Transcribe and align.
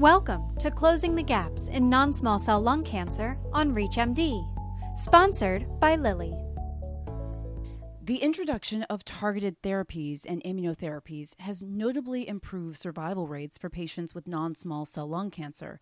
Welcome 0.00 0.56
to 0.58 0.72
Closing 0.72 1.14
the 1.14 1.22
Gaps 1.22 1.68
in 1.68 1.88
Non 1.88 2.12
Small 2.12 2.40
Cell 2.40 2.60
Lung 2.60 2.82
Cancer 2.82 3.38
on 3.52 3.72
ReachMD, 3.72 4.44
sponsored 4.98 5.68
by 5.78 5.94
Lilly. 5.94 6.34
The 8.02 8.16
introduction 8.16 8.82
of 8.82 9.04
targeted 9.04 9.62
therapies 9.62 10.26
and 10.28 10.42
immunotherapies 10.42 11.38
has 11.38 11.62
notably 11.62 12.26
improved 12.26 12.76
survival 12.76 13.28
rates 13.28 13.56
for 13.56 13.70
patients 13.70 14.16
with 14.16 14.26
non 14.26 14.56
small 14.56 14.84
cell 14.84 15.06
lung 15.06 15.30
cancer, 15.30 15.78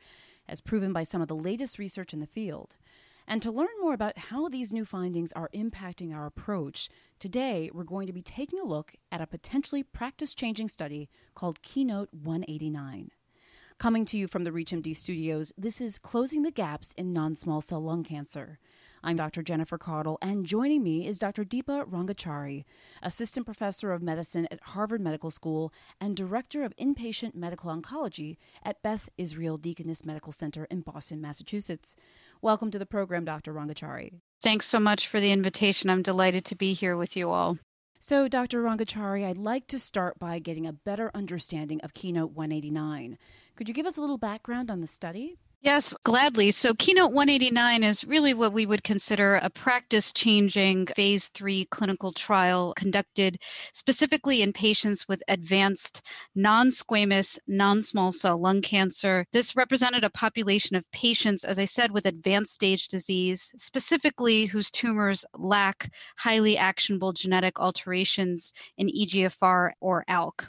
as 0.46 0.60
proven 0.60 0.92
by 0.92 1.04
some 1.04 1.22
of 1.22 1.29
the 1.29 1.34
latest 1.34 1.79
research 1.79 2.12
in 2.12 2.20
the 2.20 2.26
field. 2.26 2.76
And 3.26 3.40
to 3.40 3.50
learn 3.50 3.68
more 3.80 3.94
about 3.94 4.18
how 4.18 4.46
these 4.50 4.74
new 4.74 4.84
findings 4.84 5.32
are 5.32 5.48
impacting 5.54 6.14
our 6.14 6.26
approach, 6.26 6.90
today 7.18 7.70
we're 7.72 7.84
going 7.84 8.08
to 8.08 8.12
be 8.12 8.20
taking 8.20 8.60
a 8.60 8.66
look 8.66 8.92
at 9.10 9.22
a 9.22 9.26
potentially 9.26 9.82
practice 9.82 10.34
changing 10.34 10.68
study 10.68 11.08
called 11.34 11.62
Keynote 11.62 12.10
189. 12.12 13.10
Coming 13.82 14.04
to 14.04 14.16
you 14.16 14.28
from 14.28 14.44
the 14.44 14.52
ReachMD 14.52 14.94
studios, 14.94 15.52
this 15.58 15.80
is 15.80 15.98
Closing 15.98 16.43
the 16.43 16.52
Gaps 16.52 16.94
in 16.96 17.12
Non 17.12 17.34
Small 17.34 17.61
Cell 17.61 17.82
Lung 17.82 18.04
Cancer. 18.04 18.61
I'm 19.02 19.16
Dr. 19.16 19.43
Jennifer 19.43 19.76
Caudle, 19.76 20.18
and 20.22 20.46
joining 20.46 20.84
me 20.84 21.04
is 21.04 21.18
Dr. 21.18 21.44
Deepa 21.44 21.90
Rangachari, 21.90 22.62
Assistant 23.02 23.44
Professor 23.44 23.90
of 23.90 24.00
Medicine 24.00 24.46
at 24.52 24.60
Harvard 24.60 25.00
Medical 25.00 25.32
School 25.32 25.72
and 26.00 26.16
Director 26.16 26.62
of 26.62 26.72
Inpatient 26.76 27.34
Medical 27.34 27.74
Oncology 27.74 28.36
at 28.62 28.80
Beth 28.84 29.08
Israel 29.18 29.58
Deaconess 29.58 30.04
Medical 30.04 30.30
Center 30.30 30.64
in 30.66 30.82
Boston, 30.82 31.21
Massachusetts. 31.21 31.96
Welcome 32.41 32.70
to 32.70 32.78
the 32.78 32.86
program, 32.86 33.24
Dr. 33.24 33.52
Rangachari. 33.52 34.12
Thanks 34.41 34.66
so 34.66 34.78
much 34.78 35.08
for 35.08 35.19
the 35.19 35.33
invitation. 35.33 35.91
I'm 35.91 36.02
delighted 36.02 36.44
to 36.44 36.55
be 36.55 36.72
here 36.72 36.96
with 36.96 37.16
you 37.16 37.30
all. 37.30 37.58
So, 38.05 38.27
Dr. 38.27 38.64
Rangachari, 38.64 39.24
I'd 39.24 39.38
like 39.38 39.69
to 39.69 39.78
start 39.78 40.19
by 40.19 40.41
getting 40.41 40.66
a 40.66 40.72
better 40.72 41.12
understanding 41.14 41.80
of 41.83 41.94
Keynote 41.94 42.33
189. 42.33 43.16
Could 43.62 43.69
you 43.69 43.75
give 43.75 43.86
us 43.86 43.97
a 43.97 44.00
little 44.00 44.19
background 44.19 44.72
on 44.72 44.80
the 44.80 44.89
study? 44.89 45.39
Yes, 45.61 45.94
gladly. 46.02 46.50
So, 46.50 46.75
Keynote 46.75 47.12
189 47.12 47.84
is 47.84 48.05
really 48.05 48.34
what 48.34 48.52
we 48.52 48.66
would 48.66 48.82
consider 48.82 49.36
a 49.36 49.50
practice 49.50 50.12
changing 50.12 50.86
phase 50.86 51.28
three 51.28 51.66
clinical 51.66 52.10
trial 52.10 52.72
conducted 52.74 53.38
specifically 53.72 54.42
in 54.42 54.52
patients 54.52 55.06
with 55.06 55.22
advanced 55.28 56.05
non 56.34 56.70
squamous, 56.70 57.38
non 57.46 57.83
small 57.83 58.10
cell 58.10 58.36
lung 58.36 58.62
cancer. 58.62 59.27
This 59.33 59.55
represented 59.55 60.02
a 60.02 60.10
population 60.10 60.74
of 60.74 60.90
patients, 60.90 61.44
as 61.44 61.60
I 61.60 61.66
said, 61.66 61.92
with 61.92 62.05
advanced 62.05 62.55
stage 62.55 62.88
disease, 62.88 63.52
specifically 63.56 64.46
whose 64.46 64.72
tumors 64.72 65.24
lack 65.38 65.92
highly 66.16 66.58
actionable 66.58 67.12
genetic 67.12 67.60
alterations 67.60 68.52
in 68.77 68.88
EGFR 68.88 69.70
or 69.80 70.05
ALK. 70.08 70.48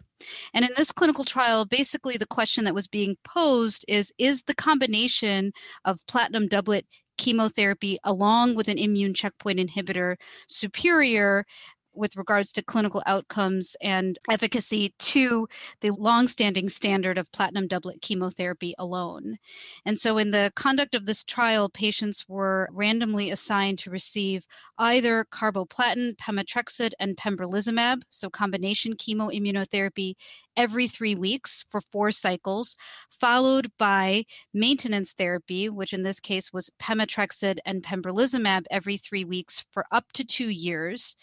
And 0.53 0.65
in 0.65 0.71
this 0.75 0.91
clinical 0.91 1.25
trial, 1.25 1.65
basically 1.65 2.17
the 2.17 2.25
question 2.25 2.63
that 2.63 2.75
was 2.75 2.87
being 2.87 3.17
posed 3.23 3.85
is 3.87 4.13
Is 4.17 4.43
the 4.43 4.55
combination 4.55 5.53
of 5.85 6.05
platinum 6.07 6.47
doublet 6.47 6.85
chemotherapy 7.17 7.97
along 8.03 8.55
with 8.55 8.67
an 8.67 8.77
immune 8.77 9.13
checkpoint 9.13 9.59
inhibitor 9.59 10.15
superior 10.47 11.45
with 11.93 12.15
regards 12.15 12.51
to 12.53 12.63
clinical 12.63 13.01
outcomes 13.05 13.75
and 13.81 14.17
efficacy 14.29 14.93
to 14.99 15.47
the 15.81 15.91
longstanding 15.91 16.69
standard 16.69 17.17
of 17.17 17.31
platinum 17.31 17.67
doublet 17.67 18.01
chemotherapy 18.01 18.73
alone. 18.77 19.37
And 19.85 19.99
so, 19.99 20.17
in 20.17 20.31
the 20.31 20.51
conduct 20.55 20.95
of 20.95 21.05
this 21.05 21.23
trial, 21.23 21.69
patients 21.69 22.25
were 22.27 22.69
randomly 22.71 23.31
assigned 23.31 23.79
to 23.79 23.89
receive 23.89 24.45
either 24.77 25.25
carboplatin, 25.25 26.15
pemetrexed, 26.17 26.91
and 26.99 27.17
pembrolizumab, 27.17 28.03
so 28.09 28.29
combination 28.29 28.95
chemoimmunotherapy 28.95 30.15
every 30.55 30.87
three 30.87 31.15
weeks 31.15 31.65
for 31.69 31.81
four 31.81 32.11
cycles, 32.11 32.75
followed 33.09 33.71
by 33.77 34.25
maintenance 34.53 35.13
therapy, 35.13 35.69
which 35.69 35.93
in 35.93 36.03
this 36.03 36.19
case 36.19 36.53
was 36.53 36.69
pemetrexed 36.79 37.57
and 37.65 37.83
pembrolizumab 37.83 38.65
every 38.69 38.97
three 38.97 39.25
weeks 39.25 39.65
for 39.71 39.85
up 39.91 40.11
to 40.13 40.23
two 40.23 40.49
years, 40.49 41.15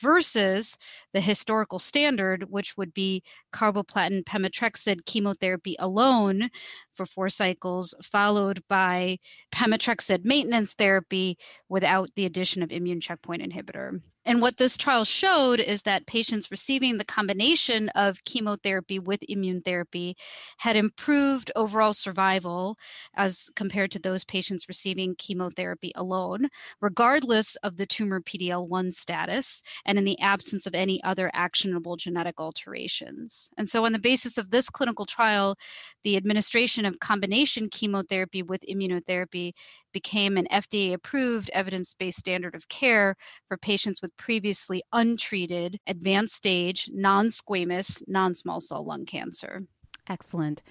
versus 0.00 0.76
the 1.12 1.20
historical 1.20 1.78
standard, 1.78 2.50
which 2.50 2.76
would 2.76 2.94
be 2.94 3.22
carboplatin 3.52 4.24
pemetrexed 4.24 5.04
chemotherapy 5.06 5.76
alone 5.78 6.50
for 6.94 7.06
four 7.06 7.28
cycles, 7.28 7.94
followed 8.02 8.62
by 8.68 9.18
pemetrexed 9.52 10.24
maintenance 10.24 10.74
therapy 10.74 11.36
without 11.68 12.10
the 12.16 12.26
addition 12.26 12.62
of 12.62 12.72
immune 12.72 13.00
checkpoint 13.00 13.42
inhibitor. 13.42 14.00
And 14.28 14.42
what 14.42 14.58
this 14.58 14.76
trial 14.76 15.06
showed 15.06 15.58
is 15.58 15.84
that 15.84 16.06
patients 16.06 16.50
receiving 16.50 16.98
the 16.98 17.04
combination 17.06 17.88
of 17.90 18.22
chemotherapy 18.26 18.98
with 18.98 19.20
immune 19.26 19.62
therapy 19.62 20.18
had 20.58 20.76
improved 20.76 21.50
overall 21.56 21.94
survival 21.94 22.76
as 23.16 23.48
compared 23.56 23.90
to 23.92 23.98
those 23.98 24.26
patients 24.26 24.68
receiving 24.68 25.14
chemotherapy 25.16 25.92
alone, 25.94 26.48
regardless 26.82 27.56
of 27.62 27.78
the 27.78 27.86
tumor 27.86 28.20
PD 28.20 28.48
L1 28.48 28.92
status 28.92 29.62
and 29.86 29.96
in 29.96 30.04
the 30.04 30.20
absence 30.20 30.66
of 30.66 30.74
any 30.74 31.02
other 31.02 31.30
actionable 31.32 31.96
genetic 31.96 32.38
alterations. 32.38 33.48
And 33.56 33.66
so, 33.66 33.86
on 33.86 33.92
the 33.92 33.98
basis 33.98 34.36
of 34.36 34.50
this 34.50 34.68
clinical 34.68 35.06
trial, 35.06 35.56
the 36.04 36.18
administration 36.18 36.84
of 36.84 37.00
combination 37.00 37.70
chemotherapy 37.70 38.42
with 38.42 38.60
immunotherapy 38.68 39.54
became 39.92 40.36
an 40.36 40.46
FDA 40.52 40.92
approved 40.92 41.50
evidence 41.54 41.94
based 41.94 42.18
standard 42.18 42.54
of 42.54 42.68
care 42.68 43.16
for 43.46 43.56
patients 43.56 44.02
with 44.02 44.16
previously 44.18 44.82
untreated, 44.92 45.78
advanced 45.86 46.34
stage, 46.34 46.90
non 46.92 47.26
squamous, 47.26 48.02
non 48.06 48.34
small 48.34 48.60
cell 48.60 48.84
lung 48.84 49.06
cancer. 49.06 49.62
Excellent. 50.08 50.62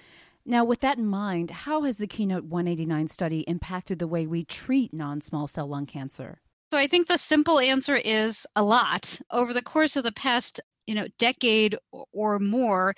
Now, 0.44 0.64
with 0.64 0.80
that 0.80 0.98
in 0.98 1.06
mind, 1.06 1.50
how 1.50 1.82
has 1.82 1.98
the 1.98 2.06
Keynote 2.06 2.44
189 2.44 3.08
study 3.08 3.40
impacted 3.40 3.98
the 3.98 4.06
way 4.06 4.26
we 4.26 4.44
treat 4.44 4.94
non 4.94 5.20
small 5.20 5.46
cell 5.46 5.66
lung 5.66 5.86
cancer? 5.86 6.40
So 6.70 6.78
I 6.78 6.86
think 6.86 7.08
the 7.08 7.18
simple 7.18 7.58
answer 7.58 7.96
is 7.96 8.46
a 8.54 8.62
lot. 8.62 9.20
Over 9.30 9.52
the 9.52 9.62
course 9.62 9.96
of 9.96 10.04
the 10.04 10.12
past 10.12 10.60
you 10.88 10.94
know 10.94 11.06
decade 11.18 11.76
or 12.12 12.38
more 12.38 12.94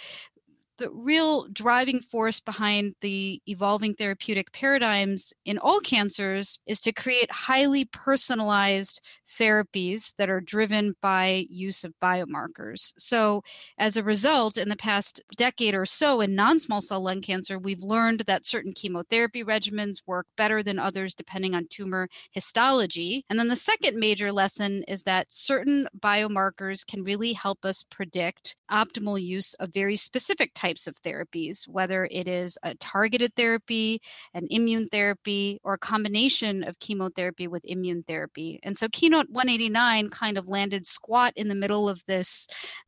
the 0.81 0.91
real 0.91 1.47
driving 1.53 2.01
force 2.01 2.41
behind 2.41 2.95
the 3.03 3.41
evolving 3.47 3.95
therapeutic 3.95 4.51
paradigms 4.53 5.33
in 5.45 5.59
all 5.59 5.79
cancers 5.81 6.59
is 6.67 6.81
to 6.81 6.93
create 6.93 7.31
highly 7.31 7.85
personalized 7.85 9.01
therapies 9.39 10.17
that 10.17 10.31
are 10.31 10.41
driven 10.41 10.95
by 11.03 11.47
use 11.51 11.85
of 11.85 11.93
biomarkers. 12.03 12.95
So, 12.99 13.43
as 13.79 13.97
a 13.97 14.03
result, 14.03 14.57
in 14.57 14.71
the 14.71 14.77
past 14.77 15.21
decade 15.37 15.75
or 15.75 15.85
so 15.85 16.23
in 16.23 16.35
non 16.35 16.59
small 16.59 16.81
cell 16.81 17.03
lung 17.03 17.21
cancer, 17.21 17.59
we've 17.59 17.83
learned 17.83 18.21
that 18.21 18.47
certain 18.47 18.73
chemotherapy 18.73 19.45
regimens 19.45 20.03
work 20.07 20.27
better 20.37 20.63
than 20.63 20.79
others 20.79 21.15
depending 21.15 21.55
on 21.55 21.67
tumor 21.69 22.09
histology. 22.33 23.25
And 23.29 23.39
then 23.39 23.49
the 23.49 23.57
second 23.57 23.99
major 23.99 24.33
lesson 24.33 24.83
is 24.89 25.03
that 25.03 25.27
certain 25.31 25.89
biomarkers 25.99 26.87
can 26.87 27.05
really 27.05 27.35
help 27.35 27.67
us 27.67 27.85
predict 27.91 28.57
optimal 28.71 29.23
use 29.23 29.53
of 29.55 29.75
very 29.75 29.97
specific 29.97 30.53
types 30.55 30.70
of 30.87 30.95
therapies, 30.97 31.69
whether 31.69 32.09
it 32.11 32.29
is 32.29 32.59
a 32.63 32.75
targeted 32.75 33.35
therapy, 33.35 34.01
an 34.35 34.47
immune 34.51 34.89
therapy, 34.89 35.61
or 35.63 35.75
a 35.75 35.79
combination 35.79 36.63
of 36.63 36.79
chemotherapy 36.79 37.49
with 37.49 37.65
immune 37.65 38.05
therapy. 38.07 38.61
And 38.63 38.77
so, 38.77 38.89
Keynote 38.89 39.31
189 39.31 40.09
kind 40.11 40.39
of 40.39 40.49
landed 40.49 40.87
squat 40.87 41.33
in 41.37 41.49
the 41.49 41.55
middle 41.55 41.89
of 41.89 42.03
this 42.07 42.47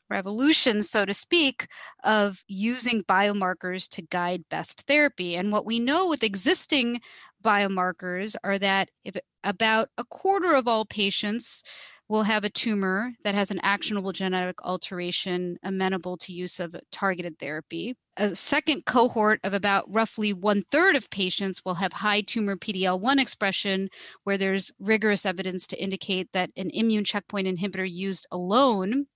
revolution, 0.08 0.82
so 0.82 1.04
to 1.04 1.14
speak, 1.14 1.66
of 2.04 2.44
using 2.46 3.02
biomarkers 3.04 3.88
to 3.90 4.02
guide 4.02 4.44
best 4.50 4.82
therapy. 4.86 5.36
And 5.36 5.50
what 5.50 5.66
we 5.66 5.78
know 5.78 6.08
with 6.08 6.22
existing 6.22 7.00
biomarkers 7.42 8.36
are 8.44 8.58
that 8.58 8.90
if 9.04 9.16
about 9.42 9.88
a 9.98 10.04
quarter 10.04 10.54
of 10.54 10.68
all 10.68 10.84
patients 10.84 11.64
will 12.12 12.24
have 12.24 12.44
a 12.44 12.50
tumor 12.50 13.14
that 13.24 13.34
has 13.34 13.50
an 13.50 13.58
actionable 13.62 14.12
genetic 14.12 14.62
alteration 14.64 15.56
amenable 15.62 16.18
to 16.18 16.30
use 16.30 16.60
of 16.60 16.76
targeted 16.90 17.38
therapy. 17.38 17.96
A 18.18 18.34
second 18.34 18.84
cohort 18.84 19.40
of 19.42 19.54
about 19.54 19.90
roughly 19.90 20.34
one 20.34 20.62
third 20.70 20.94
of 20.94 21.08
patients 21.08 21.64
will 21.64 21.76
have 21.76 21.94
high 21.94 22.20
tumor 22.20 22.54
PDL1 22.54 23.18
expression, 23.18 23.88
where 24.24 24.36
there's 24.36 24.70
rigorous 24.78 25.24
evidence 25.24 25.66
to 25.68 25.82
indicate 25.82 26.28
that 26.34 26.50
an 26.54 26.68
immune 26.74 27.04
checkpoint 27.04 27.48
inhibitor 27.48 27.90
used 27.90 28.26
alone 28.30 29.06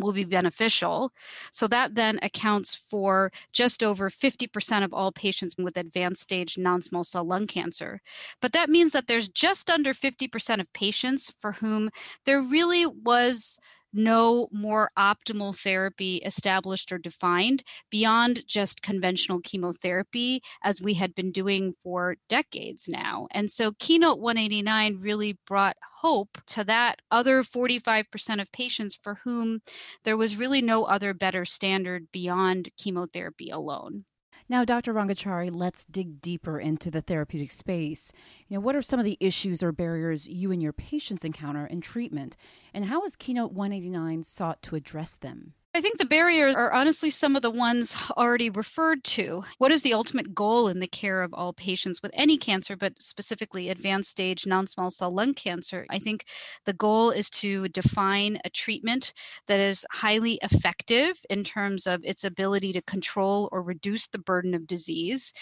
will 0.00 0.12
be 0.12 0.24
beneficial. 0.24 1.12
So 1.50 1.66
that 1.68 1.94
then 1.94 2.18
accounts 2.22 2.74
for 2.74 3.30
just 3.52 3.82
over 3.82 4.10
50% 4.10 4.84
of 4.84 4.92
all 4.92 5.12
patients 5.12 5.56
with 5.58 5.76
advanced 5.76 6.22
stage 6.22 6.58
non 6.58 6.80
small 6.80 7.04
cell 7.04 7.24
lung 7.24 7.46
cancer. 7.46 8.00
But 8.40 8.52
that 8.52 8.70
means 8.70 8.92
that 8.92 9.06
there's 9.06 9.28
just 9.28 9.70
under 9.70 9.92
50% 9.92 10.60
of 10.60 10.72
patients 10.72 11.32
for 11.38 11.52
whom 11.52 11.90
there 12.24 12.40
really 12.40 12.86
was 12.86 13.58
no 13.92 14.48
more 14.52 14.90
optimal 14.98 15.58
therapy 15.58 16.16
established 16.18 16.92
or 16.92 16.98
defined 16.98 17.62
beyond 17.90 18.46
just 18.46 18.82
conventional 18.82 19.40
chemotherapy 19.40 20.40
as 20.62 20.82
we 20.82 20.94
had 20.94 21.14
been 21.14 21.32
doing 21.32 21.74
for 21.82 22.16
decades 22.28 22.88
now. 22.88 23.26
And 23.30 23.50
so 23.50 23.72
Keynote 23.78 24.18
189 24.18 24.98
really 25.00 25.38
brought 25.46 25.76
hope 26.00 26.38
to 26.48 26.64
that 26.64 27.00
other 27.10 27.42
45% 27.42 28.40
of 28.40 28.52
patients 28.52 28.98
for 29.02 29.20
whom 29.24 29.60
there 30.04 30.16
was 30.16 30.36
really 30.36 30.62
no 30.62 30.84
other 30.84 31.14
better 31.14 31.44
standard 31.44 32.08
beyond 32.12 32.70
chemotherapy 32.76 33.50
alone. 33.50 34.04
Now, 34.50 34.64
Dr. 34.64 34.94
Rangachari, 34.94 35.50
let's 35.52 35.84
dig 35.84 36.22
deeper 36.22 36.58
into 36.58 36.90
the 36.90 37.02
therapeutic 37.02 37.52
space. 37.52 38.12
You 38.48 38.56
know, 38.56 38.60
what 38.60 38.74
are 38.74 38.80
some 38.80 38.98
of 38.98 39.04
the 39.04 39.18
issues 39.20 39.62
or 39.62 39.72
barriers 39.72 40.26
you 40.26 40.50
and 40.50 40.62
your 40.62 40.72
patients 40.72 41.22
encounter 41.22 41.66
in 41.66 41.82
treatment, 41.82 42.34
and 42.72 42.86
how 42.86 43.02
has 43.02 43.14
Keynote 43.14 43.52
189 43.52 44.22
sought 44.24 44.62
to 44.62 44.74
address 44.74 45.16
them? 45.16 45.52
I 45.74 45.80
think 45.80 45.98
the 45.98 46.06
barriers 46.06 46.56
are 46.56 46.72
honestly 46.72 47.10
some 47.10 47.36
of 47.36 47.42
the 47.42 47.50
ones 47.50 47.94
already 48.16 48.50
referred 48.50 49.04
to. 49.04 49.44
What 49.58 49.70
is 49.70 49.82
the 49.82 49.92
ultimate 49.92 50.34
goal 50.34 50.66
in 50.66 50.80
the 50.80 50.88
care 50.88 51.22
of 51.22 51.32
all 51.34 51.52
patients 51.52 52.02
with 52.02 52.10
any 52.14 52.36
cancer, 52.36 52.74
but 52.74 53.00
specifically 53.00 53.68
advanced 53.68 54.10
stage 54.10 54.46
non 54.46 54.66
small 54.66 54.90
cell 54.90 55.12
lung 55.14 55.34
cancer? 55.34 55.86
I 55.90 55.98
think 55.98 56.24
the 56.64 56.72
goal 56.72 57.10
is 57.10 57.30
to 57.30 57.68
define 57.68 58.40
a 58.44 58.50
treatment 58.50 59.12
that 59.46 59.60
is 59.60 59.86
highly 59.92 60.38
effective 60.42 61.20
in 61.28 61.44
terms 61.44 61.86
of 61.86 62.00
its 62.02 62.24
ability 62.24 62.72
to 62.72 62.82
control 62.82 63.48
or 63.52 63.62
reduce 63.62 64.08
the 64.08 64.18
burden 64.18 64.54
of 64.54 64.66
disease, 64.66 65.32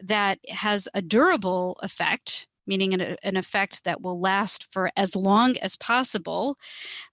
that 0.00 0.38
has 0.48 0.88
a 0.94 1.02
durable 1.02 1.78
effect 1.82 2.48
meaning 2.66 2.94
an, 2.94 3.16
an, 3.22 3.36
effect 3.36 3.84
that 3.84 4.00
will 4.00 4.20
last 4.20 4.72
for 4.72 4.90
as 4.96 5.16
long 5.16 5.56
as 5.58 5.76
possible 5.76 6.56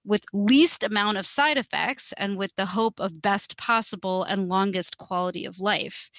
with 0.06 0.24
least 0.33 0.83
amount 0.83 1.18
of 1.18 1.25
side 1.25 1.57
effects 1.57 2.13
and 2.18 2.38
with 2.38 2.56
the 2.56 2.68
hope 2.68 3.00
of 3.00 3.21
best 3.21 3.57
possible 3.57 4.24
and 4.24 4.50
longest 4.50 4.98
quality 4.98 5.45
of 5.45 5.59
life. 5.59 6.09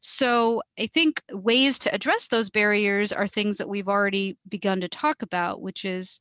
So 0.00 0.62
i 0.78 0.86
think 0.86 1.22
ways 1.32 1.78
to 1.78 1.94
address 1.94 2.28
those 2.28 2.50
barriers 2.50 3.12
are 3.12 3.26
things 3.26 3.58
that 3.58 3.68
we've 3.68 3.88
already 3.88 4.36
begun 4.48 4.80
to 4.80 4.88
talk 4.88 5.22
about 5.22 5.60
which 5.60 5.84
is 5.84 6.20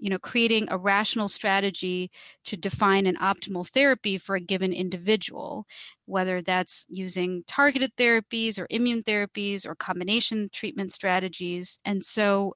you 0.00 0.10
know 0.10 0.18
creating 0.18 0.66
a 0.70 0.78
rational 0.78 1.28
strategy 1.28 2.10
to 2.44 2.56
define 2.56 3.06
an 3.06 3.16
optimal 3.16 3.68
therapy 3.68 4.18
for 4.18 4.34
a 4.36 4.40
given 4.40 4.72
individual 4.72 5.66
whether 6.06 6.42
that's 6.42 6.86
using 6.88 7.44
targeted 7.46 7.94
therapies 7.96 8.58
or 8.58 8.66
immune 8.70 9.02
therapies 9.02 9.64
or 9.64 9.76
combination 9.76 10.48
treatment 10.52 10.92
strategies. 10.92 11.78
And 11.84 12.02
so 12.02 12.54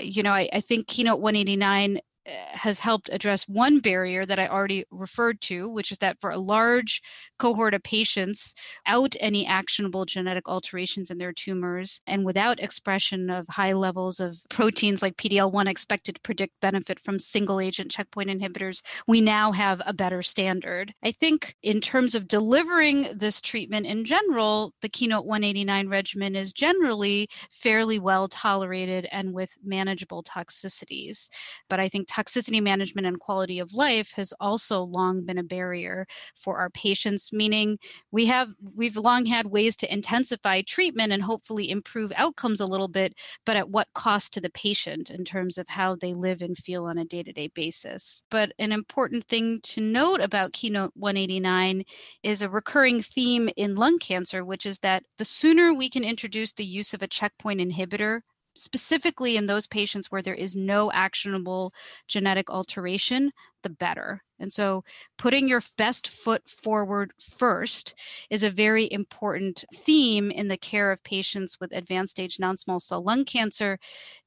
you 0.00 0.22
know 0.22 0.32
i, 0.32 0.48
I 0.52 0.60
think 0.60 0.86
keynote 0.86 1.20
189 1.20 1.96
uh, 1.96 2.00
has 2.26 2.78
helped 2.80 3.10
address 3.12 3.48
one 3.48 3.80
barrier 3.80 4.24
that 4.24 4.38
I 4.38 4.48
already 4.48 4.84
referred 4.90 5.40
to, 5.42 5.68
which 5.68 5.92
is 5.92 5.98
that 5.98 6.20
for 6.20 6.30
a 6.30 6.38
large 6.38 7.02
cohort 7.38 7.74
of 7.74 7.82
patients 7.82 8.54
out 8.86 9.14
any 9.20 9.46
actionable 9.46 10.04
genetic 10.04 10.48
alterations 10.48 11.10
in 11.10 11.18
their 11.18 11.32
tumors 11.32 12.00
and 12.06 12.24
without 12.24 12.60
expression 12.60 13.30
of 13.30 13.46
high 13.48 13.72
levels 13.72 14.20
of 14.20 14.38
proteins 14.48 15.02
like 15.02 15.16
PD-L1 15.16 15.68
expected 15.68 16.14
to 16.14 16.20
predict 16.22 16.60
benefit 16.60 16.98
from 16.98 17.18
single 17.18 17.60
agent 17.60 17.90
checkpoint 17.90 18.30
inhibitors, 18.30 18.82
we 19.06 19.20
now 19.20 19.52
have 19.52 19.82
a 19.84 19.92
better 19.92 20.22
standard. 20.22 20.94
I 21.02 21.12
think 21.12 21.56
in 21.62 21.80
terms 21.80 22.14
of 22.14 22.28
delivering 22.28 23.08
this 23.14 23.40
treatment 23.40 23.86
in 23.86 24.04
general, 24.04 24.72
the 24.80 24.88
Keynote 24.88 25.26
189 25.26 25.88
regimen 25.88 26.36
is 26.36 26.52
generally 26.52 27.28
fairly 27.50 27.98
well 27.98 28.28
tolerated 28.28 29.06
and 29.12 29.34
with 29.34 29.50
manageable 29.62 30.22
toxicities. 30.22 31.28
But 31.68 31.80
I 31.80 31.88
think 31.88 32.08
toxicity 32.14 32.62
management 32.62 33.06
and 33.06 33.18
quality 33.18 33.58
of 33.58 33.74
life 33.74 34.12
has 34.12 34.32
also 34.40 34.82
long 34.82 35.24
been 35.24 35.38
a 35.38 35.42
barrier 35.42 36.06
for 36.34 36.58
our 36.58 36.70
patients 36.70 37.32
meaning 37.32 37.78
we 38.12 38.26
have 38.26 38.50
we've 38.74 38.96
long 38.96 39.26
had 39.26 39.46
ways 39.46 39.76
to 39.76 39.92
intensify 39.92 40.60
treatment 40.62 41.12
and 41.12 41.22
hopefully 41.22 41.70
improve 41.70 42.12
outcomes 42.16 42.60
a 42.60 42.66
little 42.66 42.88
bit 42.88 43.14
but 43.44 43.56
at 43.56 43.70
what 43.70 43.88
cost 43.94 44.32
to 44.32 44.40
the 44.40 44.50
patient 44.50 45.10
in 45.10 45.24
terms 45.24 45.58
of 45.58 45.68
how 45.68 45.96
they 45.96 46.12
live 46.12 46.42
and 46.42 46.56
feel 46.56 46.84
on 46.84 46.98
a 46.98 47.04
day-to-day 47.04 47.48
basis. 47.48 48.24
But 48.30 48.52
an 48.58 48.72
important 48.72 49.24
thing 49.24 49.60
to 49.64 49.80
note 49.80 50.20
about 50.20 50.52
keynote 50.52 50.92
189 50.94 51.84
is 52.22 52.42
a 52.42 52.48
recurring 52.48 53.02
theme 53.02 53.48
in 53.56 53.74
lung 53.74 53.98
cancer 53.98 54.44
which 54.44 54.66
is 54.66 54.80
that 54.80 55.04
the 55.18 55.24
sooner 55.24 55.72
we 55.74 55.90
can 55.90 56.04
introduce 56.04 56.52
the 56.52 56.64
use 56.64 56.94
of 56.94 57.02
a 57.02 57.08
checkpoint 57.08 57.60
inhibitor 57.60 58.20
specifically 58.54 59.36
in 59.36 59.46
those 59.46 59.66
patients 59.66 60.10
where 60.10 60.22
there 60.22 60.34
is 60.34 60.56
no 60.56 60.90
actionable 60.92 61.72
genetic 62.08 62.50
alteration, 62.50 63.32
the 63.62 63.70
better. 63.70 64.22
And 64.38 64.52
so, 64.52 64.84
putting 65.16 65.48
your 65.48 65.60
best 65.78 66.08
foot 66.08 66.48
forward 66.48 67.12
first 67.20 67.94
is 68.30 68.42
a 68.42 68.50
very 68.50 68.90
important 68.90 69.64
theme 69.74 70.30
in 70.30 70.48
the 70.48 70.56
care 70.56 70.90
of 70.90 71.02
patients 71.04 71.58
with 71.60 71.72
advanced 71.72 72.12
stage 72.12 72.38
non 72.38 72.56
small 72.56 72.80
cell 72.80 73.02
lung 73.02 73.24
cancer 73.24 73.78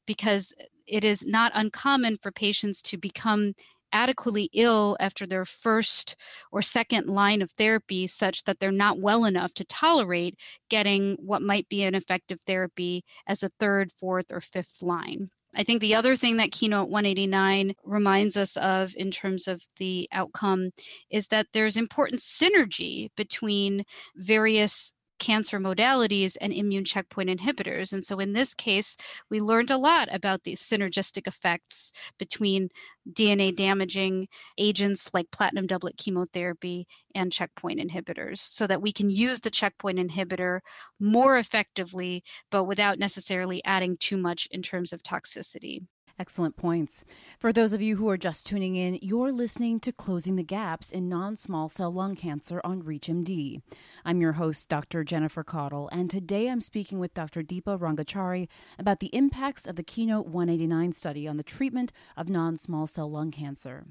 because 0.06 0.54
it 0.88 1.04
is 1.04 1.26
not 1.26 1.52
uncommon 1.54 2.18
for 2.18 2.32
patients 2.32 2.82
to 2.82 2.98
become 2.98 3.54
adequately 3.92 4.50
ill 4.54 4.98
after 5.00 5.26
their 5.26 5.46
first 5.46 6.16
or 6.52 6.62
second 6.62 7.08
line 7.08 7.42
of 7.42 7.52
therapy, 7.52 8.08
such 8.08 8.44
that 8.44 8.60
they're 8.60 8.72
not 8.72 9.00
well 9.00 9.26
enough 9.26 9.54
to 9.56 9.66
tolerate 9.66 10.36
getting 10.70 11.18
what 11.20 11.42
might 11.42 11.68
be 11.70 11.84
an 11.84 11.96
effective 11.96 12.40
therapy 12.42 13.04
as 13.28 13.44
a 13.44 13.50
third, 13.60 13.92
fourth, 13.92 14.32
or 14.32 14.42
fifth 14.42 14.82
line. 14.82 15.30
I 15.56 15.64
think 15.64 15.82
the 15.82 15.96
other 15.96 16.16
thing 16.16 16.38
that 16.38 16.52
Keynote 16.52 16.90
189 16.90 17.74
reminds 17.84 18.38
us 18.38 18.58
of 18.58 18.94
in 18.96 19.10
terms 19.10 19.48
of 19.48 19.64
the 19.78 20.08
outcome 20.12 20.72
is 21.10 21.30
that 21.30 21.48
there's 21.54 21.78
important 21.78 22.22
synergy 22.22 23.10
between 23.16 23.84
various 24.16 24.94
cancer 25.20 25.60
modalities 25.60 26.38
and 26.40 26.54
immune 26.54 26.86
checkpoint 26.86 27.30
inhibitors. 27.30 27.94
And 27.94 28.04
so 28.04 28.20
in 28.20 28.34
this 28.34 28.54
case, 28.54 28.98
we 29.30 29.40
learned 29.40 29.72
a 29.72 29.78
lot 29.78 30.08
about 30.12 30.44
these 30.44 30.62
synergistic 30.62 31.28
effects 31.28 31.92
between 32.18 32.70
DNA 33.12 33.56
damaging 33.56 34.28
agents 34.58 35.14
like 35.14 35.32
platinum 35.32 35.68
doublet 35.68 35.98
chemotherapy 35.98 36.88
and 37.16 37.32
checkpoint 37.32 37.80
inhibitors 37.80 38.40
so 38.40 38.68
that 38.68 38.82
we 38.82 38.92
can 38.92 39.10
use 39.10 39.42
the 39.42 39.50
checkpoint 39.50 40.00
inhibitor 40.00 40.60
more 41.00 41.38
effectively, 41.38 42.24
but 42.52 42.66
without 42.66 43.00
necessarily 43.00 43.64
adding 43.64 43.98
too 43.98 44.18
much 44.18 44.48
in 44.52 44.62
terms 44.62 44.94
of 44.94 45.04
toxicity. 45.04 45.82
Excellent 46.20 46.58
points. 46.58 47.06
For 47.38 47.54
those 47.54 47.74
of 47.74 47.82
you 47.82 47.98
who 47.98 48.10
are 48.10 48.18
just 48.18 48.48
tuning 48.48 48.76
in, 48.76 48.98
you're 49.04 49.32
listening 49.32 49.80
to 49.82 49.92
Closing 49.92 50.36
the 50.36 50.44
Gaps 50.44 50.92
in 50.92 51.08
Non 51.08 51.38
Small 51.38 51.70
Cell 51.70 51.94
Lung 51.94 52.16
Cancer 52.16 52.60
on 52.64 52.82
ReachMD. 52.82 53.62
I'm 54.04 54.20
your 54.20 54.32
host, 54.32 54.68
Dr. 54.68 55.04
Jennifer 55.04 55.44
Caudle, 55.44 55.90
and 55.92 56.10
today 56.10 56.50
I'm 56.50 56.62
speaking 56.62 56.98
with 56.98 57.14
Dr. 57.14 57.44
Deepa 57.44 57.78
Rangachari 57.78 58.48
about 58.80 59.00
the 59.00 59.16
impacts 59.16 59.68
of 59.68 59.76
the 59.76 59.84
Keynote 59.84 60.26
189 60.26 60.92
study 60.94 61.28
on 61.28 61.38
the 61.38 61.44
treatment 61.44 61.92
of 62.16 62.30
non 62.30 62.58
small 62.58 62.88
cell 62.88 63.12
lung 63.12 63.30
cancer. 63.30 63.86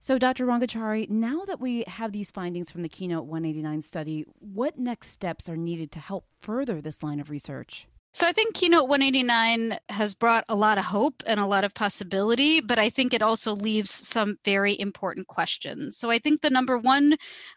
So, 0.00 0.18
Dr. 0.18 0.46
Rangachari, 0.46 1.08
now 1.08 1.44
that 1.44 1.60
we 1.60 1.84
have 1.86 2.10
these 2.10 2.32
findings 2.32 2.72
from 2.72 2.82
the 2.82 2.88
Keynote 2.88 3.26
189 3.26 3.80
study, 3.82 4.24
what 4.40 4.76
next 4.76 5.10
steps 5.10 5.48
are 5.48 5.56
needed 5.56 5.92
to 5.92 6.00
help 6.00 6.26
further 6.40 6.80
this 6.80 7.04
line 7.04 7.20
of 7.20 7.30
research? 7.30 7.86
So 8.14 8.28
I 8.28 8.32
think 8.32 8.54
Keynote 8.54 8.88
189 8.88 9.76
has 9.88 10.14
brought 10.14 10.44
a 10.48 10.54
lot 10.54 10.78
of 10.78 10.84
hope 10.84 11.24
and 11.26 11.40
a 11.40 11.46
lot 11.46 11.64
of 11.64 11.74
possibility, 11.74 12.60
but 12.60 12.78
I 12.78 12.88
think 12.88 13.12
it 13.12 13.22
also 13.22 13.56
leaves 13.56 13.90
some 13.90 14.38
very 14.44 14.78
important 14.78 15.26
questions. 15.26 15.96
So 15.96 16.10
I 16.10 16.20
think 16.20 16.40
the 16.40 16.48
number 16.48 16.78
one 16.78 17.16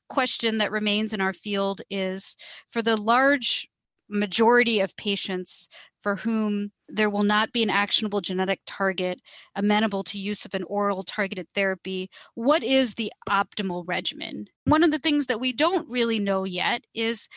question 0.09 0.57
that 0.57 0.71
remains 0.71 1.13
in 1.13 1.21
our 1.21 1.31
field 1.31 1.81
is 1.91 2.35
for 2.69 2.81
the 2.81 2.97
large 2.97 3.69
majority 4.09 4.79
of 4.79 4.97
patients 4.97 5.69
for 6.01 6.15
whom 6.15 6.71
there 6.89 7.09
will 7.09 7.23
not 7.23 7.51
be 7.51 7.61
an 7.61 7.69
actionable 7.69 8.21
genetic 8.21 8.61
target 8.65 9.19
amenable 9.55 10.03
to 10.05 10.19
use 10.19 10.43
of 10.45 10.55
an 10.55 10.63
oral 10.63 11.03
targeted 11.03 11.45
therapy, 11.53 12.09
what 12.33 12.63
is 12.63 12.95
the 12.95 13.11
optimal 13.29 13.83
regimen? 13.87 14.47
One 14.63 14.83
of 14.83 14.91
the 14.91 14.99
things 14.99 15.27
that 15.27 15.39
we 15.39 15.53
don't 15.53 15.87
really 15.89 16.17
know 16.17 16.45
yet 16.45 16.85
is 16.95 17.27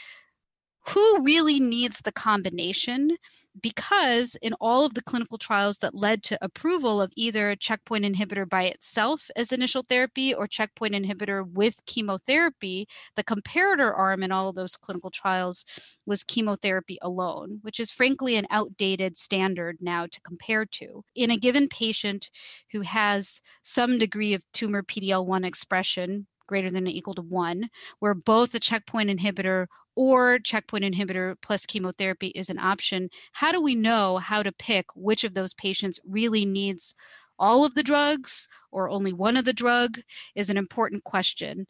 who 0.88 1.22
really 1.22 1.60
needs 1.60 2.00
the 2.00 2.12
combination 2.12 3.16
because 3.60 4.37
in 4.42 4.54
all 4.60 4.84
of 4.84 4.94
the 4.94 5.02
clinical 5.02 5.38
trials 5.38 5.78
that 5.78 5.94
led 5.94 6.22
to 6.22 6.38
approval 6.40 7.00
of 7.00 7.12
either 7.16 7.50
a 7.50 7.56
checkpoint 7.56 8.04
inhibitor 8.04 8.49
by 8.49 8.64
itself 8.64 9.28
as 9.37 9.52
initial 9.52 9.82
therapy 9.82 10.32
or 10.32 10.46
checkpoint 10.46 10.94
inhibitor 10.94 11.44
with 11.44 11.84
chemotherapy, 11.87 12.87
the 13.16 13.25
comparator 13.25 13.96
arm 13.96 14.22
in 14.22 14.32
all 14.32 14.49
of 14.49 14.54
those 14.54 14.76
clinical 14.76 15.10
trials 15.10 15.64
was 16.06 16.25
chemotherapy 16.25 16.99
alone, 17.02 17.58
which 17.62 17.80
is 17.80 17.92
frankly 17.92 18.37
an 18.37 18.46
outdated 18.50 19.16
standard 19.16 19.78
now 19.80 20.06
to 20.06 20.20
compare 20.20 20.64
to. 20.64 21.04
In 21.14 21.30
a 21.30 21.37
given 21.37 21.68
patient 21.68 22.30
who 22.72 22.82
has 22.82 23.40
some 23.62 23.99
degree 23.99 24.34
of 24.34 24.44
tumor 24.52 24.82
PD-L1 24.82 25.44
expression, 25.44 26.26
greater 26.50 26.69
than 26.69 26.85
or 26.85 26.90
equal 26.90 27.14
to 27.14 27.23
one, 27.23 27.71
where 28.00 28.12
both 28.12 28.52
a 28.54 28.61
checkpoint 28.61 29.09
inhibitor 29.09 29.69
or 29.95 30.40
checkpoint 30.40 30.85
inhibitor 30.85 31.37
plus 31.40 31.64
chemotherapy 31.64 32.28
is 32.28 32.50
an 32.50 32.59
option, 32.59 33.09
how 33.33 33.52
do 33.52 33.62
we 33.62 33.76
know 33.76 34.19
how 34.19 34.42
to 34.42 34.50
pick 34.50 34.87
which 34.97 35.23
of 35.23 35.35
those 35.35 35.54
patients 35.54 36.00
really 36.04 36.45
needs 36.45 36.95
all 37.38 37.64
of 37.64 37.75
the 37.75 37.85
drugs 37.85 38.49
or 38.73 38.90
only 38.90 39.12
one 39.12 39.37
of 39.37 39.45
the 39.45 39.52
drug 39.52 40.00
is 40.35 40.50
an 40.50 40.57
important 40.57 41.04
question. 41.04 41.66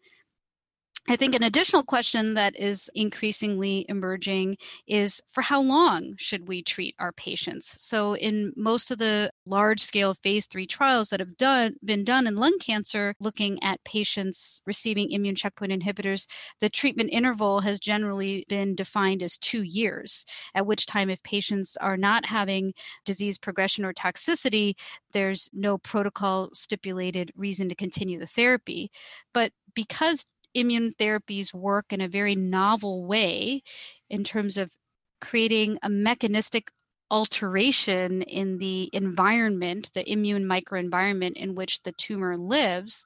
I 1.08 1.16
think 1.16 1.34
an 1.34 1.42
additional 1.42 1.82
question 1.82 2.34
that 2.34 2.54
is 2.56 2.88
increasingly 2.94 3.84
emerging 3.88 4.58
is 4.86 5.20
for 5.30 5.42
how 5.42 5.60
long 5.60 6.14
should 6.18 6.46
we 6.46 6.62
treat 6.62 6.94
our 7.00 7.10
patients? 7.10 7.74
So, 7.82 8.14
in 8.14 8.52
most 8.54 8.90
of 8.92 8.98
the 8.98 9.32
large 9.44 9.80
scale 9.80 10.14
phase 10.14 10.46
three 10.46 10.66
trials 10.66 11.08
that 11.08 11.18
have 11.18 11.36
done, 11.36 11.74
been 11.84 12.04
done 12.04 12.26
in 12.28 12.36
lung 12.36 12.58
cancer, 12.60 13.14
looking 13.18 13.60
at 13.62 13.82
patients 13.82 14.62
receiving 14.66 15.10
immune 15.10 15.34
checkpoint 15.34 15.72
inhibitors, 15.72 16.26
the 16.60 16.70
treatment 16.70 17.10
interval 17.12 17.60
has 17.60 17.80
generally 17.80 18.44
been 18.48 18.76
defined 18.76 19.22
as 19.22 19.36
two 19.36 19.62
years, 19.62 20.24
at 20.54 20.66
which 20.66 20.86
time, 20.86 21.10
if 21.10 21.22
patients 21.24 21.76
are 21.78 21.96
not 21.96 22.26
having 22.26 22.72
disease 23.04 23.36
progression 23.38 23.84
or 23.84 23.92
toxicity, 23.92 24.74
there's 25.12 25.50
no 25.52 25.76
protocol 25.78 26.50
stipulated 26.52 27.32
reason 27.34 27.68
to 27.68 27.74
continue 27.74 28.18
the 28.18 28.26
therapy. 28.26 28.92
But 29.32 29.52
because 29.74 30.26
immune 30.54 30.92
therapies 30.98 31.54
work 31.54 31.92
in 31.92 32.00
a 32.00 32.08
very 32.08 32.34
novel 32.34 33.04
way 33.04 33.62
in 34.08 34.24
terms 34.24 34.56
of 34.56 34.72
creating 35.20 35.78
a 35.82 35.88
mechanistic 35.88 36.70
alteration 37.10 38.22
in 38.22 38.58
the 38.58 38.88
environment, 38.92 39.90
the 39.94 40.10
immune 40.10 40.44
microenvironment 40.44 41.32
in 41.32 41.54
which 41.54 41.82
the 41.82 41.92
tumor 41.92 42.36
lives, 42.36 43.04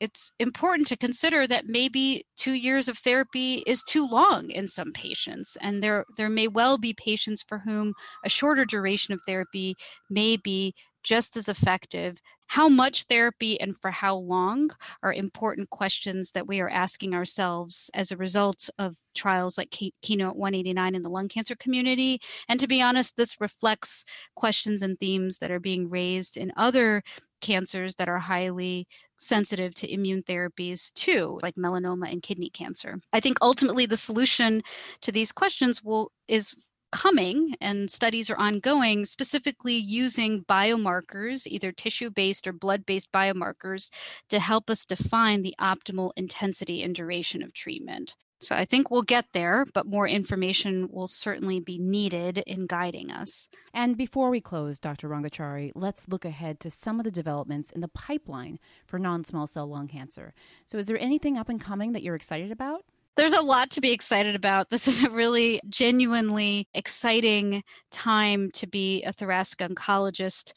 it's 0.00 0.32
important 0.38 0.86
to 0.88 0.96
consider 0.96 1.46
that 1.46 1.66
maybe 1.66 2.24
two 2.36 2.52
years 2.52 2.88
of 2.88 2.98
therapy 2.98 3.64
is 3.66 3.82
too 3.82 4.06
long 4.06 4.50
in 4.50 4.68
some 4.68 4.92
patients. 4.92 5.56
And 5.60 5.82
there, 5.82 6.04
there 6.16 6.28
may 6.28 6.46
well 6.46 6.78
be 6.78 6.94
patients 6.94 7.42
for 7.42 7.58
whom 7.58 7.94
a 8.24 8.28
shorter 8.28 8.64
duration 8.64 9.12
of 9.12 9.20
therapy 9.26 9.74
may 10.08 10.36
be 10.36 10.74
just 11.02 11.36
as 11.36 11.48
effective. 11.48 12.18
How 12.48 12.68
much 12.68 13.04
therapy 13.04 13.60
and 13.60 13.76
for 13.76 13.90
how 13.90 14.16
long 14.16 14.70
are 15.02 15.12
important 15.12 15.70
questions 15.70 16.32
that 16.32 16.46
we 16.46 16.60
are 16.60 16.68
asking 16.68 17.14
ourselves 17.14 17.90
as 17.94 18.10
a 18.10 18.16
result 18.16 18.70
of 18.78 18.96
trials 19.14 19.58
like 19.58 19.70
Keynote 20.02 20.36
189 20.36 20.94
in 20.94 21.02
the 21.02 21.10
lung 21.10 21.28
cancer 21.28 21.54
community. 21.56 22.20
And 22.48 22.58
to 22.58 22.66
be 22.66 22.80
honest, 22.80 23.16
this 23.16 23.40
reflects 23.40 24.04
questions 24.34 24.82
and 24.82 24.98
themes 24.98 25.38
that 25.38 25.50
are 25.50 25.60
being 25.60 25.90
raised 25.90 26.36
in 26.36 26.52
other 26.56 27.02
cancers 27.40 27.94
that 27.96 28.08
are 28.08 28.18
highly 28.18 28.88
sensitive 29.18 29.74
to 29.74 29.92
immune 29.92 30.22
therapies 30.22 30.92
too 30.94 31.38
like 31.42 31.54
melanoma 31.54 32.10
and 32.10 32.22
kidney 32.22 32.50
cancer 32.50 32.98
i 33.12 33.20
think 33.20 33.36
ultimately 33.42 33.86
the 33.86 33.96
solution 33.96 34.62
to 35.00 35.12
these 35.12 35.32
questions 35.32 35.82
will 35.82 36.10
is 36.26 36.54
coming 36.90 37.54
and 37.60 37.90
studies 37.90 38.30
are 38.30 38.38
ongoing 38.38 39.04
specifically 39.04 39.76
using 39.76 40.44
biomarkers 40.44 41.46
either 41.46 41.72
tissue 41.72 42.10
based 42.10 42.46
or 42.46 42.52
blood 42.52 42.86
based 42.86 43.12
biomarkers 43.12 43.90
to 44.28 44.38
help 44.38 44.70
us 44.70 44.84
define 44.84 45.42
the 45.42 45.54
optimal 45.60 46.10
intensity 46.16 46.82
and 46.82 46.94
duration 46.94 47.42
of 47.42 47.52
treatment 47.52 48.14
so 48.40 48.54
I 48.54 48.64
think 48.64 48.90
we'll 48.90 49.02
get 49.02 49.26
there, 49.32 49.64
but 49.74 49.86
more 49.86 50.06
information 50.06 50.88
will 50.92 51.08
certainly 51.08 51.58
be 51.58 51.76
needed 51.76 52.38
in 52.46 52.66
guiding 52.66 53.10
us. 53.10 53.48
And 53.74 53.96
before 53.96 54.30
we 54.30 54.40
close, 54.40 54.78
Dr. 54.78 55.08
Rangachari, 55.08 55.72
let's 55.74 56.06
look 56.06 56.24
ahead 56.24 56.60
to 56.60 56.70
some 56.70 57.00
of 57.00 57.04
the 57.04 57.10
developments 57.10 57.72
in 57.72 57.80
the 57.80 57.88
pipeline 57.88 58.60
for 58.86 58.98
non 58.98 59.24
small 59.24 59.48
cell 59.48 59.66
lung 59.66 59.88
cancer. 59.88 60.34
So, 60.66 60.78
is 60.78 60.86
there 60.86 60.98
anything 60.98 61.36
up 61.36 61.48
and 61.48 61.60
coming 61.60 61.92
that 61.92 62.02
you're 62.04 62.14
excited 62.14 62.52
about? 62.52 62.84
There's 63.18 63.32
a 63.32 63.42
lot 63.42 63.70
to 63.70 63.80
be 63.80 63.90
excited 63.90 64.36
about. 64.36 64.70
This 64.70 64.86
is 64.86 65.02
a 65.02 65.10
really 65.10 65.60
genuinely 65.68 66.68
exciting 66.72 67.64
time 67.90 68.52
to 68.52 68.68
be 68.68 69.02
a 69.02 69.12
thoracic 69.12 69.58
oncologist. 69.58 70.52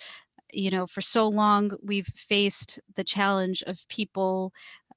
You 0.54 0.70
know, 0.70 0.86
for 0.86 1.02
so 1.02 1.28
long, 1.28 1.72
we've 1.84 2.06
faced 2.06 2.80
the 2.96 3.04
challenge 3.04 3.64
of 3.66 3.88
people 3.88 4.54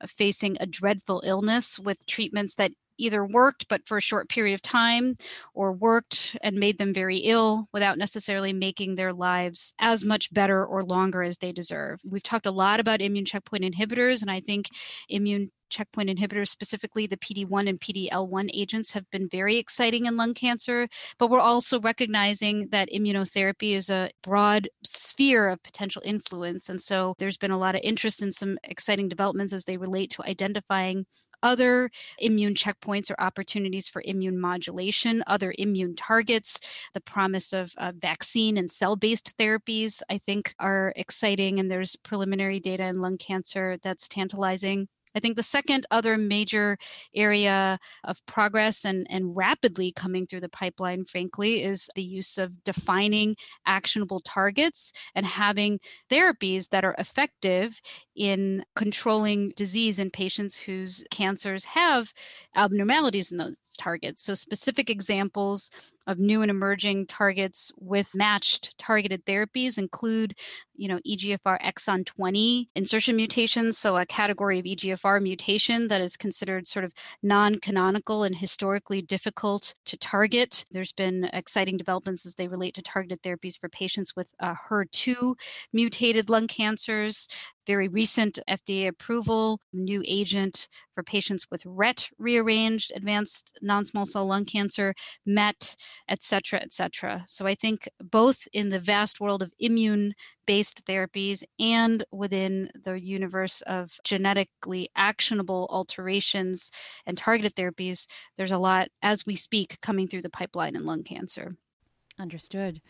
facing 0.06 0.58
a 0.60 0.66
dreadful 0.66 1.22
illness 1.24 1.78
with 1.78 2.04
treatments 2.06 2.56
that 2.56 2.72
either 2.98 3.24
worked 3.24 3.66
but 3.68 3.80
for 3.88 3.96
a 3.96 4.02
short 4.02 4.28
period 4.28 4.52
of 4.52 4.60
time 4.60 5.16
or 5.54 5.72
worked 5.72 6.36
and 6.42 6.56
made 6.56 6.76
them 6.76 6.92
very 6.92 7.16
ill 7.16 7.66
without 7.72 7.96
necessarily 7.96 8.52
making 8.52 8.94
their 8.94 9.12
lives 9.14 9.72
as 9.78 10.04
much 10.04 10.32
better 10.34 10.66
or 10.66 10.84
longer 10.84 11.22
as 11.22 11.38
they 11.38 11.50
deserve. 11.50 11.98
We've 12.04 12.22
talked 12.22 12.46
a 12.46 12.50
lot 12.50 12.78
about 12.78 13.00
immune 13.00 13.24
checkpoint 13.24 13.64
inhibitors, 13.64 14.20
and 14.20 14.30
I 14.30 14.40
think 14.40 14.66
immune 15.08 15.50
checkpoint 15.74 16.08
inhibitors, 16.08 16.48
specifically 16.48 17.06
the 17.06 17.16
PD1 17.16 17.68
and 17.68 17.80
PD-L1 17.80 18.50
agents, 18.54 18.92
have 18.92 19.10
been 19.10 19.28
very 19.28 19.56
exciting 19.56 20.06
in 20.06 20.16
lung 20.16 20.34
cancer. 20.34 20.88
But 21.18 21.30
we're 21.30 21.40
also 21.40 21.80
recognizing 21.80 22.68
that 22.70 22.90
immunotherapy 22.90 23.74
is 23.74 23.90
a 23.90 24.10
broad 24.22 24.68
sphere 24.84 25.48
of 25.48 25.62
potential 25.62 26.02
influence. 26.04 26.68
And 26.68 26.80
so 26.80 27.14
there's 27.18 27.36
been 27.36 27.50
a 27.50 27.58
lot 27.58 27.74
of 27.74 27.80
interest 27.82 28.22
in 28.22 28.30
some 28.30 28.58
exciting 28.64 29.08
developments 29.08 29.52
as 29.52 29.64
they 29.64 29.76
relate 29.76 30.10
to 30.12 30.22
identifying 30.22 31.06
other 31.44 31.90
immune 32.18 32.54
checkpoints 32.54 33.10
or 33.10 33.20
opportunities 33.20 33.88
for 33.88 34.02
immune 34.04 34.40
modulation, 34.40 35.22
other 35.26 35.54
immune 35.58 35.94
targets. 35.94 36.58
The 36.94 37.00
promise 37.02 37.52
of 37.52 37.72
uh, 37.76 37.92
vaccine 37.96 38.56
and 38.56 38.70
cell 38.70 38.96
based 38.96 39.36
therapies, 39.38 40.02
I 40.10 40.18
think, 40.18 40.54
are 40.58 40.92
exciting. 40.96 41.60
And 41.60 41.70
there's 41.70 41.96
preliminary 41.96 42.58
data 42.58 42.84
in 42.84 43.00
lung 43.00 43.18
cancer 43.18 43.76
that's 43.82 44.08
tantalizing. 44.08 44.88
I 45.14 45.20
think 45.20 45.36
the 45.36 45.42
second 45.42 45.86
other 45.90 46.16
major 46.16 46.78
area 47.14 47.78
of 48.04 48.24
progress 48.26 48.84
and, 48.84 49.06
and 49.10 49.36
rapidly 49.36 49.92
coming 49.92 50.26
through 50.26 50.40
the 50.40 50.48
pipeline, 50.48 51.04
frankly, 51.04 51.62
is 51.62 51.88
the 51.94 52.02
use 52.02 52.38
of 52.38 52.64
defining 52.64 53.36
actionable 53.66 54.20
targets 54.20 54.92
and 55.14 55.26
having 55.26 55.80
therapies 56.10 56.68
that 56.70 56.84
are 56.84 56.94
effective 56.98 57.80
in 58.16 58.64
controlling 58.74 59.52
disease 59.56 59.98
in 59.98 60.10
patients 60.10 60.56
whose 60.58 61.04
cancers 61.10 61.64
have 61.64 62.12
abnormalities 62.54 63.32
in 63.32 63.38
those 63.38 63.58
targets. 63.78 64.22
So, 64.22 64.34
specific 64.34 64.90
examples 64.90 65.70
of 66.06 66.18
new 66.18 66.42
and 66.42 66.50
emerging 66.50 67.06
targets 67.06 67.72
with 67.78 68.14
matched 68.14 68.76
targeted 68.78 69.24
therapies 69.24 69.78
include, 69.78 70.34
you 70.76 70.88
know, 70.88 70.98
EGFR 71.06 71.60
exon 71.62 72.04
20 72.04 72.68
insertion 72.74 73.16
mutations, 73.16 73.78
so 73.78 73.96
a 73.96 74.06
category 74.06 74.58
of 74.58 74.64
EGFR 74.64 75.22
mutation 75.22 75.88
that 75.88 76.00
is 76.00 76.16
considered 76.16 76.66
sort 76.66 76.84
of 76.84 76.92
non-canonical 77.22 78.22
and 78.22 78.36
historically 78.36 79.00
difficult 79.00 79.74
to 79.86 79.96
target. 79.96 80.64
There's 80.70 80.92
been 80.92 81.24
exciting 81.32 81.76
developments 81.76 82.26
as 82.26 82.34
they 82.34 82.48
relate 82.48 82.74
to 82.74 82.82
targeted 82.82 83.22
therapies 83.22 83.58
for 83.58 83.68
patients 83.68 84.14
with 84.16 84.34
uh, 84.40 84.54
HER2 84.68 85.34
mutated 85.72 86.28
lung 86.28 86.46
cancers 86.46 87.28
very 87.66 87.88
recent 87.88 88.38
FDA 88.48 88.88
approval, 88.88 89.60
new 89.72 90.02
agent 90.06 90.68
for 90.94 91.02
patients 91.02 91.46
with 91.50 91.64
RET 91.66 92.10
rearranged 92.18 92.92
advanced 92.94 93.58
non-small 93.62 94.06
cell 94.06 94.26
lung 94.26 94.44
cancer, 94.44 94.94
MET, 95.26 95.76
et 96.08 96.22
cetera, 96.22 96.60
et 96.60 96.72
cetera. 96.72 97.24
So 97.26 97.46
I 97.46 97.54
think 97.54 97.88
both 98.00 98.46
in 98.52 98.68
the 98.68 98.78
vast 98.78 99.20
world 99.20 99.42
of 99.42 99.52
immune 99.58 100.14
based 100.46 100.86
therapies 100.86 101.42
and 101.58 102.04
within 102.12 102.70
the 102.84 103.00
universe 103.00 103.62
of 103.62 103.98
genetically 104.04 104.90
actionable 104.94 105.66
alterations 105.70 106.70
and 107.06 107.16
targeted 107.16 107.54
therapies, 107.54 108.06
there's 108.36 108.52
a 108.52 108.58
lot 108.58 108.88
as 109.02 109.24
we 109.26 109.36
speak 109.36 109.80
coming 109.80 110.06
through 110.06 110.22
the 110.22 110.30
pipeline 110.30 110.76
in 110.76 110.84
lung 110.84 111.02
cancer. 111.02 111.56
Understood. 112.18 112.80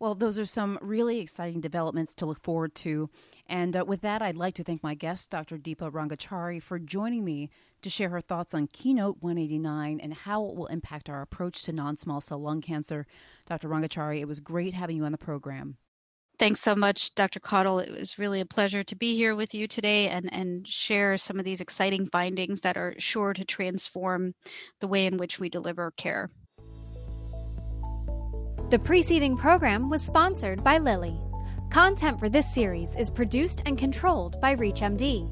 Well, 0.00 0.14
those 0.14 0.38
are 0.38 0.46
some 0.46 0.78
really 0.80 1.20
exciting 1.20 1.60
developments 1.60 2.14
to 2.16 2.26
look 2.26 2.42
forward 2.42 2.74
to. 2.76 3.10
And 3.46 3.76
uh, 3.76 3.84
with 3.86 4.00
that, 4.00 4.22
I'd 4.22 4.34
like 4.34 4.54
to 4.54 4.64
thank 4.64 4.82
my 4.82 4.94
guest, 4.94 5.28
Dr. 5.28 5.58
Deepa 5.58 5.92
Rangachari, 5.92 6.62
for 6.62 6.78
joining 6.78 7.22
me 7.22 7.50
to 7.82 7.90
share 7.90 8.08
her 8.08 8.22
thoughts 8.22 8.54
on 8.54 8.66
Keynote 8.66 9.18
189 9.20 10.00
and 10.00 10.14
how 10.14 10.46
it 10.46 10.56
will 10.56 10.68
impact 10.68 11.10
our 11.10 11.20
approach 11.20 11.62
to 11.64 11.72
non 11.72 11.98
small 11.98 12.22
cell 12.22 12.40
lung 12.40 12.62
cancer. 12.62 13.06
Dr. 13.46 13.68
Rangachari, 13.68 14.20
it 14.20 14.28
was 14.28 14.40
great 14.40 14.72
having 14.72 14.96
you 14.96 15.04
on 15.04 15.12
the 15.12 15.18
program. 15.18 15.76
Thanks 16.38 16.60
so 16.60 16.74
much, 16.74 17.14
Dr. 17.14 17.38
Caudle. 17.38 17.80
It 17.80 17.90
was 17.90 18.18
really 18.18 18.40
a 18.40 18.46
pleasure 18.46 18.82
to 18.82 18.96
be 18.96 19.14
here 19.14 19.36
with 19.36 19.54
you 19.54 19.68
today 19.68 20.08
and, 20.08 20.32
and 20.32 20.66
share 20.66 21.18
some 21.18 21.38
of 21.38 21.44
these 21.44 21.60
exciting 21.60 22.06
findings 22.06 22.62
that 22.62 22.78
are 22.78 22.94
sure 22.96 23.34
to 23.34 23.44
transform 23.44 24.32
the 24.80 24.88
way 24.88 25.04
in 25.04 25.18
which 25.18 25.38
we 25.38 25.50
deliver 25.50 25.90
care. 25.90 26.30
The 28.70 28.78
preceding 28.78 29.36
program 29.36 29.90
was 29.90 30.00
sponsored 30.00 30.62
by 30.62 30.78
Lilly. 30.78 31.18
Content 31.70 32.20
for 32.20 32.28
this 32.28 32.54
series 32.54 32.94
is 32.94 33.10
produced 33.10 33.62
and 33.66 33.76
controlled 33.76 34.40
by 34.40 34.54
ReachMD. 34.54 35.28